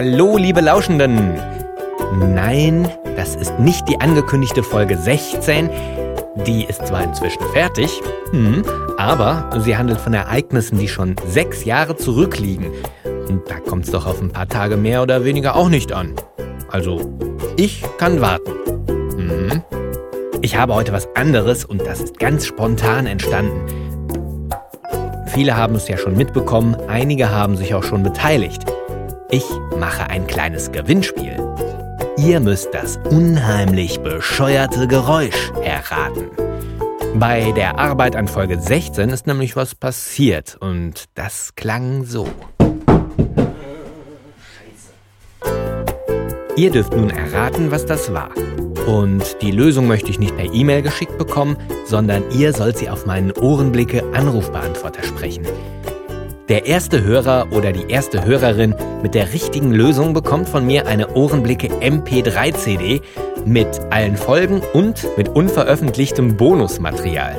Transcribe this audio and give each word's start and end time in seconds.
Hallo, 0.00 0.36
liebe 0.36 0.60
Lauschenden! 0.60 1.40
Nein, 2.32 2.88
das 3.16 3.34
ist 3.34 3.58
nicht 3.58 3.88
die 3.88 4.00
angekündigte 4.00 4.62
Folge 4.62 4.96
16. 4.96 5.68
Die 6.46 6.66
ist 6.66 6.86
zwar 6.86 7.02
inzwischen 7.02 7.42
fertig, 7.52 8.00
hm, 8.30 8.62
aber 8.96 9.50
sie 9.58 9.76
handelt 9.76 9.98
von 9.98 10.14
Ereignissen, 10.14 10.78
die 10.78 10.86
schon 10.86 11.16
sechs 11.26 11.64
Jahre 11.64 11.96
zurückliegen. 11.96 12.70
Und 13.28 13.50
da 13.50 13.58
kommt 13.58 13.86
es 13.86 13.90
doch 13.90 14.06
auf 14.06 14.22
ein 14.22 14.30
paar 14.30 14.46
Tage 14.46 14.76
mehr 14.76 15.02
oder 15.02 15.24
weniger 15.24 15.56
auch 15.56 15.68
nicht 15.68 15.90
an. 15.92 16.14
Also, 16.70 17.00
ich 17.56 17.82
kann 17.98 18.20
warten. 18.20 18.52
Hm. 19.16 19.62
Ich 20.42 20.56
habe 20.56 20.76
heute 20.76 20.92
was 20.92 21.08
anderes 21.16 21.64
und 21.64 21.84
das 21.84 21.98
ist 21.98 22.20
ganz 22.20 22.46
spontan 22.46 23.06
entstanden. 23.06 23.66
Viele 25.26 25.56
haben 25.56 25.74
es 25.74 25.88
ja 25.88 25.96
schon 25.96 26.16
mitbekommen, 26.16 26.76
einige 26.86 27.30
haben 27.30 27.56
sich 27.56 27.74
auch 27.74 27.82
schon 27.82 28.04
beteiligt. 28.04 28.64
Ich 29.30 29.44
mache 29.78 30.08
ein 30.08 30.26
kleines 30.26 30.72
Gewinnspiel. 30.72 31.36
Ihr 32.16 32.40
müsst 32.40 32.72
das 32.72 32.98
unheimlich 33.10 34.00
bescheuerte 34.00 34.88
Geräusch 34.88 35.52
erraten. 35.62 36.30
Bei 37.14 37.52
der 37.52 37.78
Arbeit 37.78 38.16
an 38.16 38.26
Folge 38.26 38.58
16 38.58 39.10
ist 39.10 39.26
nämlich 39.26 39.54
was 39.54 39.74
passiert 39.74 40.56
und 40.60 41.04
das 41.14 41.54
klang 41.56 42.04
so. 42.04 42.26
Ihr 46.56 46.70
dürft 46.70 46.94
nun 46.94 47.10
erraten, 47.10 47.70
was 47.70 47.84
das 47.84 48.14
war. 48.14 48.30
Und 48.86 49.42
die 49.42 49.50
Lösung 49.50 49.86
möchte 49.88 50.08
ich 50.08 50.18
nicht 50.18 50.34
per 50.38 50.50
E-Mail 50.54 50.80
geschickt 50.80 51.18
bekommen, 51.18 51.58
sondern 51.84 52.24
ihr 52.30 52.54
sollt 52.54 52.78
sie 52.78 52.88
auf 52.88 53.04
meinen 53.04 53.32
Ohrenblicke 53.32 54.02
Anrufbeantworter 54.14 55.02
sprechen. 55.02 55.46
Der 56.48 56.64
erste 56.64 57.04
Hörer 57.04 57.48
oder 57.50 57.72
die 57.72 57.90
erste 57.90 58.24
Hörerin 58.24 58.74
mit 59.02 59.14
der 59.14 59.34
richtigen 59.34 59.70
Lösung 59.70 60.14
bekommt 60.14 60.48
von 60.48 60.64
mir 60.64 60.86
eine 60.86 61.08
Ohrenblicke 61.14 61.68
MP3-CD 61.68 63.02
mit 63.44 63.68
allen 63.90 64.16
Folgen 64.16 64.62
und 64.72 65.06
mit 65.18 65.28
unveröffentlichtem 65.28 66.38
Bonusmaterial. 66.38 67.36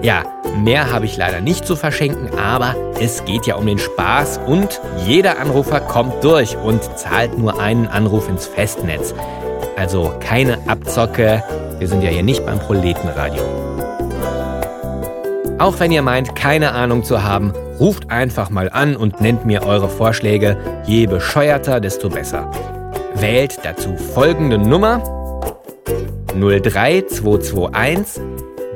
Ja, 0.00 0.24
mehr 0.56 0.90
habe 0.90 1.04
ich 1.04 1.18
leider 1.18 1.42
nicht 1.42 1.66
zu 1.66 1.76
verschenken, 1.76 2.30
aber 2.38 2.74
es 2.98 3.26
geht 3.26 3.46
ja 3.46 3.56
um 3.56 3.66
den 3.66 3.78
Spaß 3.78 4.40
und 4.46 4.80
jeder 5.06 5.38
Anrufer 5.38 5.80
kommt 5.80 6.24
durch 6.24 6.56
und 6.56 6.82
zahlt 6.96 7.36
nur 7.36 7.60
einen 7.60 7.86
Anruf 7.86 8.26
ins 8.26 8.46
Festnetz. 8.46 9.14
Also 9.76 10.14
keine 10.20 10.56
Abzocke, 10.66 11.44
wir 11.78 11.88
sind 11.88 12.00
ja 12.00 12.08
hier 12.08 12.22
nicht 12.22 12.46
beim 12.46 12.58
Proletenradio. 12.58 13.42
Auch 15.58 15.78
wenn 15.78 15.92
ihr 15.92 16.02
meint, 16.02 16.34
keine 16.34 16.72
Ahnung 16.72 17.04
zu 17.04 17.22
haben, 17.22 17.52
ruft 17.78 18.10
einfach 18.10 18.50
mal 18.50 18.68
an 18.70 18.96
und 18.96 19.20
nennt 19.20 19.46
mir 19.46 19.64
eure 19.64 19.88
Vorschläge. 19.88 20.56
Je 20.86 21.06
bescheuerter, 21.06 21.78
desto 21.80 22.08
besser. 22.08 22.50
Wählt 23.14 23.60
dazu 23.62 23.96
folgende 23.96 24.58
Nummer 24.58 25.00
03221 26.34 28.20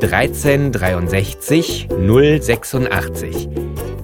1363 0.00 1.88
086 1.90 3.48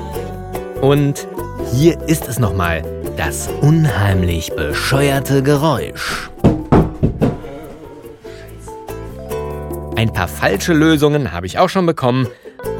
Und 0.80 1.26
hier 1.74 2.00
ist 2.06 2.28
es 2.28 2.38
nochmal, 2.38 2.84
das 3.16 3.48
unheimlich 3.60 4.54
bescheuerte 4.54 5.42
Geräusch. 5.42 6.30
Ein 9.96 10.12
paar 10.12 10.28
falsche 10.28 10.72
Lösungen 10.72 11.32
habe 11.32 11.46
ich 11.46 11.58
auch 11.58 11.68
schon 11.68 11.86
bekommen 11.86 12.26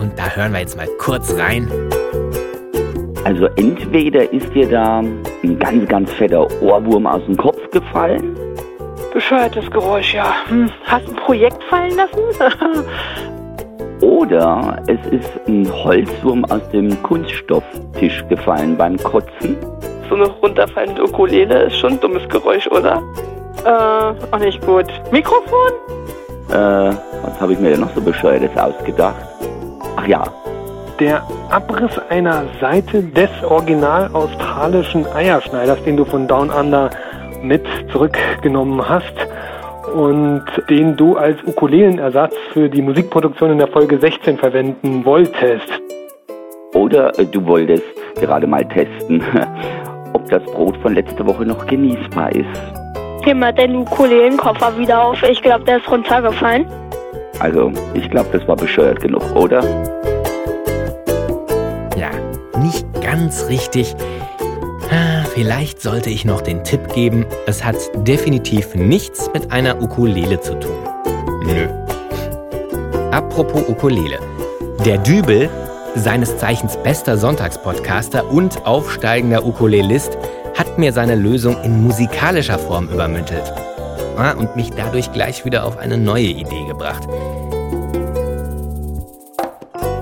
und 0.00 0.18
da 0.18 0.30
hören 0.30 0.52
wir 0.52 0.60
jetzt 0.60 0.76
mal 0.76 0.88
kurz 0.98 1.34
rein. 1.34 1.68
Also 3.24 3.46
entweder 3.56 4.32
ist 4.32 4.52
dir 4.54 4.68
da 4.68 4.98
ein 4.98 5.58
ganz, 5.58 5.88
ganz 5.88 6.10
fetter 6.12 6.48
Ohrwurm 6.60 7.06
aus 7.06 7.24
dem 7.26 7.36
Kopf 7.36 7.58
gefallen. 7.70 8.36
Bescheuertes 9.12 9.70
Geräusch, 9.70 10.14
ja. 10.14 10.34
Hm, 10.48 10.70
hast 10.84 11.08
ein 11.08 11.16
Projekt 11.16 11.62
fallen 11.64 11.94
lassen? 11.96 12.84
Oder 14.00 14.82
es 14.88 15.12
ist 15.12 15.30
ein 15.46 15.70
Holzwurm 15.70 16.44
aus 16.46 16.68
dem 16.70 17.00
Kunststofftisch 17.04 18.24
gefallen 18.28 18.76
beim 18.76 18.96
Kotzen. 18.96 19.56
So 20.12 20.16
eine 20.16 20.26
runterfallende 20.26 21.04
Ukulele 21.04 21.62
ist 21.62 21.78
schon 21.78 21.92
ein 21.92 22.00
dummes 22.00 22.28
Geräusch, 22.28 22.66
oder? 22.66 23.02
Äh, 23.64 24.34
auch 24.34 24.38
nicht 24.40 24.60
gut. 24.60 24.84
Mikrofon? 25.10 25.72
Äh, 26.50 26.54
was 26.54 27.40
habe 27.40 27.54
ich 27.54 27.58
mir 27.58 27.70
denn 27.70 27.80
noch 27.80 27.94
so 27.94 28.02
bescheuertes 28.02 28.54
ausgedacht? 28.54 29.24
Ach 29.96 30.06
ja. 30.06 30.22
Der 31.00 31.22
Abriss 31.48 31.98
einer 32.10 32.44
Seite 32.60 33.02
des 33.02 33.30
original 33.42 34.10
australischen 34.12 35.06
Eierschneiders, 35.14 35.82
den 35.84 35.96
du 35.96 36.04
von 36.04 36.28
Down 36.28 36.50
Under 36.50 36.90
mit 37.42 37.64
zurückgenommen 37.90 38.86
hast 38.86 39.14
und 39.94 40.44
den 40.68 40.94
du 40.94 41.16
als 41.16 41.42
Ukulelenersatz 41.46 42.34
für 42.52 42.68
die 42.68 42.82
Musikproduktion 42.82 43.52
in 43.52 43.58
der 43.58 43.68
Folge 43.68 43.98
16 43.98 44.36
verwenden 44.36 45.06
wolltest. 45.06 45.70
Oder 46.74 47.18
äh, 47.18 47.24
du 47.24 47.46
wolltest 47.46 47.84
gerade 48.20 48.46
mal 48.46 48.68
testen, 48.68 49.22
ob 50.12 50.28
das 50.30 50.42
Brot 50.44 50.76
von 50.78 50.94
letzter 50.94 51.26
Woche 51.26 51.44
noch 51.44 51.66
genießbar 51.66 52.32
ist. 52.34 52.46
Nimm 53.24 53.38
mal 53.38 53.52
den 53.52 53.76
Ukulelenkoffer 53.76 54.76
wieder 54.78 55.02
auf. 55.04 55.22
Ich 55.22 55.40
glaube, 55.42 55.64
der 55.64 55.78
ist 55.78 55.90
runtergefallen. 55.90 56.66
Also, 57.38 57.72
ich 57.94 58.08
glaube, 58.10 58.28
das 58.36 58.46
war 58.48 58.56
bescheuert 58.56 59.00
genug, 59.00 59.22
oder? 59.34 59.62
Ja, 61.96 62.10
nicht 62.60 62.86
ganz 63.00 63.48
richtig. 63.48 63.94
Ah, 64.90 65.22
Vielleicht 65.34 65.80
sollte 65.80 66.10
ich 66.10 66.26
noch 66.26 66.42
den 66.42 66.62
Tipp 66.62 66.92
geben, 66.94 67.24
es 67.46 67.64
hat 67.64 67.76
definitiv 68.06 68.74
nichts 68.74 69.30
mit 69.32 69.50
einer 69.50 69.80
Ukulele 69.80 70.38
zu 70.40 70.54
tun. 70.60 70.76
Nö. 71.46 71.68
Apropos 73.12 73.66
Ukulele. 73.66 74.18
Der 74.84 74.98
Dübel, 74.98 75.48
seines 75.94 76.38
Zeichens 76.38 76.76
bester 76.82 77.16
Sonntagspodcaster 77.16 78.30
und 78.30 78.66
aufsteigender 78.66 79.44
Ukulelist, 79.44 80.16
hat 80.56 80.78
mir 80.78 80.92
seine 80.92 81.14
Lösung 81.14 81.56
in 81.62 81.82
musikalischer 81.82 82.58
Form 82.58 82.88
übermittelt. 82.88 83.52
Ah, 84.16 84.32
und 84.32 84.56
mich 84.56 84.70
dadurch 84.70 85.12
gleich 85.12 85.44
wieder 85.44 85.64
auf 85.64 85.78
eine 85.78 85.96
neue 85.96 86.26
Idee 86.26 86.66
gebracht. 86.66 87.02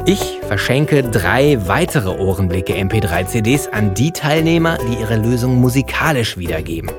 Ich 0.07 0.41
verschenke 0.47 1.05
drei 1.05 1.59
weitere 1.69 2.19
Ohrenblicke 2.19 2.75
MP3-CDs 2.75 3.69
an 3.69 3.95
die 3.95 4.11
Teilnehmer, 4.11 4.79
die 4.79 5.01
ihre 5.01 5.17
Lösung 5.17 5.61
musikalisch 5.61 6.37
wiedergeben. 6.37 6.91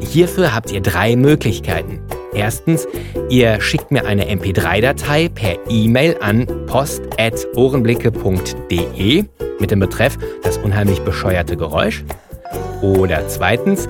Hierfür 0.00 0.54
habt 0.54 0.70
ihr 0.72 0.80
drei 0.80 1.16
Möglichkeiten. 1.16 2.00
Erstens, 2.32 2.86
ihr 3.28 3.60
schickt 3.60 3.90
mir 3.90 4.06
eine 4.06 4.26
MP3-Datei 4.26 5.28
per 5.28 5.58
E-Mail 5.68 6.16
an 6.20 6.46
post.ohrenblicke.de 6.66 9.24
mit 9.58 9.70
dem 9.70 9.80
Betreff 9.80 10.18
das 10.42 10.58
unheimlich 10.58 11.00
bescheuerte 11.00 11.56
Geräusch. 11.56 12.04
Oder 12.82 13.26
zweitens, 13.28 13.88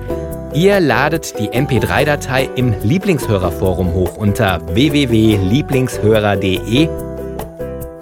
ihr 0.53 0.79
ladet 0.79 1.37
die 1.39 1.49
MP3-Datei 1.49 2.47
im 2.55 2.73
Lieblingshörerforum 2.83 3.93
hoch 3.93 4.15
unter 4.17 4.61
www.lieblingshörer.de 4.73 6.87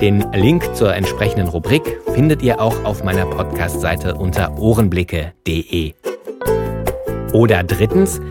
den 0.01 0.25
Link 0.31 0.77
zur 0.77 0.95
entsprechenden 0.95 1.49
Rubrik 1.49 1.99
findet 2.13 2.41
ihr 2.41 2.61
auch 2.61 2.85
auf 2.85 3.03
meiner 3.03 3.25
Podcast-Seite 3.25 4.15
unter 4.15 4.57
ohrenblicke.de. 4.57 5.93
Oder 7.33 7.63
drittens, 7.63 8.21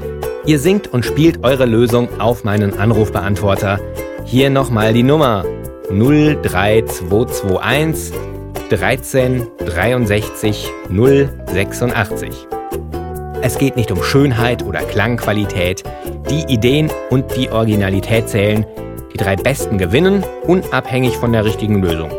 ihr 0.49 0.59
singt 0.59 0.89
und 0.89 1.05
spielt 1.05 1.45
eure 1.45 1.67
Lösung 1.67 2.09
auf 2.19 2.43
meinen 2.43 2.79
Anrufbeantworter. 2.79 3.79
Hier 4.25 4.49
nochmal 4.49 4.95
die 4.95 5.03
Nummer 5.03 5.45
03221 5.91 8.15
13 8.71 9.47
63 9.67 10.73
086. 10.89 12.31
Es 13.43 13.59
geht 13.59 13.77
nicht 13.77 13.93
um 13.93 14.03
Schönheit 14.03 14.65
oder 14.65 14.81
Klangqualität. 14.81 15.85
Die 16.31 16.51
Ideen 16.51 16.91
und 17.11 17.37
die 17.37 17.51
Originalität 17.51 18.31
zählen. 18.31 18.65
Die 19.13 19.19
drei 19.19 19.37
Besten 19.37 19.77
gewinnen, 19.77 20.25
unabhängig 20.47 21.19
von 21.19 21.33
der 21.33 21.45
richtigen 21.45 21.83
Lösung. 21.83 22.11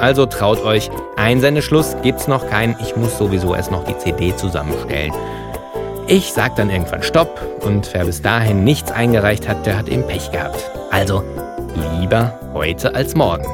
Also 0.00 0.26
traut 0.26 0.64
euch, 0.64 0.90
Einsendeschluss 1.16 1.96
gibt's 2.02 2.26
noch 2.26 2.50
keinen, 2.50 2.74
ich 2.82 2.96
muss 2.96 3.16
sowieso 3.16 3.54
erst 3.54 3.70
noch 3.70 3.84
die 3.84 3.96
CD 3.96 4.34
zusammenstellen. 4.34 5.12
Ich 6.08 6.32
sag 6.32 6.54
dann 6.54 6.70
irgendwann 6.70 7.02
Stopp 7.02 7.40
und 7.64 7.92
wer 7.92 8.04
bis 8.04 8.22
dahin 8.22 8.62
nichts 8.62 8.92
eingereicht 8.92 9.48
hat, 9.48 9.66
der 9.66 9.76
hat 9.76 9.88
eben 9.88 10.06
Pech 10.06 10.30
gehabt. 10.30 10.70
Also 10.92 11.24
lieber 11.98 12.38
heute 12.54 12.94
als 12.94 13.16
morgen. 13.16 13.44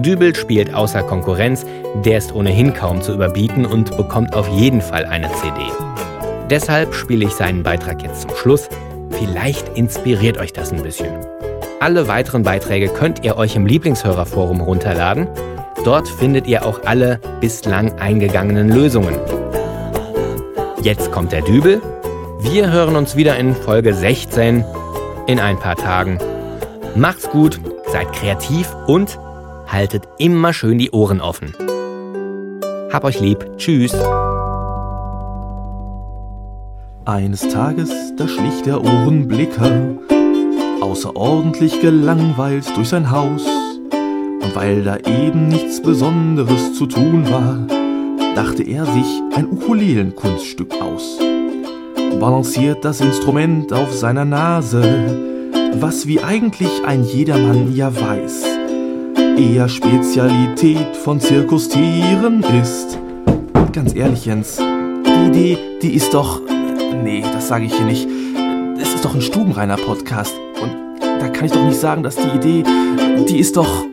Dübel 0.00 0.36
spielt 0.36 0.72
außer 0.72 1.02
Konkurrenz, 1.02 1.66
der 2.04 2.18
ist 2.18 2.32
ohnehin 2.32 2.74
kaum 2.74 3.02
zu 3.02 3.12
überbieten 3.12 3.66
und 3.66 3.96
bekommt 3.96 4.36
auf 4.36 4.46
jeden 4.48 4.82
Fall 4.82 5.04
eine 5.06 5.32
CD. 5.32 5.60
Deshalb 6.48 6.94
spiele 6.94 7.24
ich 7.24 7.32
seinen 7.32 7.64
Beitrag 7.64 8.02
jetzt 8.02 8.22
zum 8.22 8.36
Schluss. 8.36 8.68
Vielleicht 9.10 9.76
inspiriert 9.76 10.38
euch 10.38 10.52
das 10.52 10.70
ein 10.70 10.82
bisschen. 10.82 11.33
Alle 11.84 12.08
weiteren 12.08 12.44
Beiträge 12.44 12.88
könnt 12.88 13.26
ihr 13.26 13.36
euch 13.36 13.56
im 13.56 13.66
Lieblingshörerforum 13.66 14.62
runterladen. 14.62 15.28
Dort 15.84 16.08
findet 16.08 16.46
ihr 16.46 16.64
auch 16.64 16.80
alle 16.86 17.20
bislang 17.42 17.98
eingegangenen 17.98 18.70
Lösungen. 18.70 19.14
Jetzt 20.80 21.12
kommt 21.12 21.32
der 21.32 21.42
Dübel. 21.42 21.82
Wir 22.40 22.72
hören 22.72 22.96
uns 22.96 23.16
wieder 23.16 23.36
in 23.36 23.54
Folge 23.54 23.92
16 23.92 24.64
in 25.26 25.38
ein 25.38 25.58
paar 25.58 25.76
Tagen. 25.76 26.18
Macht's 26.96 27.28
gut, 27.28 27.60
seid 27.92 28.10
kreativ 28.14 28.74
und 28.86 29.18
haltet 29.66 30.04
immer 30.16 30.54
schön 30.54 30.78
die 30.78 30.90
Ohren 30.90 31.20
offen. 31.20 31.52
Hab 32.94 33.04
euch 33.04 33.20
lieb. 33.20 33.46
Tschüss. 33.58 33.92
Eines 37.04 37.46
Tages, 37.46 37.90
da 38.16 38.26
schlich 38.26 38.62
der 38.62 38.82
Ohrenblicker 38.82 39.98
außerordentlich 40.84 41.80
gelangweilt 41.80 42.76
durch 42.76 42.88
sein 42.88 43.10
Haus. 43.10 43.46
Und 44.42 44.54
weil 44.54 44.82
da 44.84 44.98
eben 44.98 45.48
nichts 45.48 45.80
Besonderes 45.80 46.74
zu 46.74 46.86
tun 46.86 47.26
war, 47.30 47.66
dachte 48.34 48.62
er 48.62 48.84
sich 48.84 49.06
ein 49.34 49.46
Ukulelenkunststück 49.50 50.74
aus. 50.82 51.18
Balanciert 52.20 52.84
das 52.84 53.00
Instrument 53.00 53.72
auf 53.72 53.92
seiner 53.92 54.26
Nase, 54.26 54.82
was 55.80 56.06
wie 56.06 56.20
eigentlich 56.20 56.70
ein 56.86 57.02
jedermann 57.02 57.74
ja 57.74 57.90
weiß, 57.94 58.44
eher 59.38 59.68
Spezialität 59.68 60.96
von 60.96 61.18
Zirkustieren 61.18 62.44
ist. 62.62 62.98
Ganz 63.72 63.94
ehrlich, 63.94 64.26
Jens, 64.26 64.58
die 64.58 65.26
Idee, 65.28 65.58
die 65.82 65.94
ist 65.94 66.12
doch. 66.12 66.42
Nee, 67.02 67.24
das 67.32 67.48
sage 67.48 67.64
ich 67.64 67.74
hier 67.74 67.86
nicht. 67.86 68.06
Ist 69.04 69.10
doch 69.10 69.16
ein 69.16 69.20
stubenreiner 69.20 69.76
Podcast. 69.76 70.34
Und 70.62 70.98
da 70.98 71.28
kann 71.28 71.44
ich 71.44 71.52
doch 71.52 71.62
nicht 71.62 71.78
sagen, 71.78 72.02
dass 72.02 72.16
die 72.16 72.26
Idee, 72.38 72.64
die 73.28 73.38
ist 73.38 73.54
doch 73.54 73.84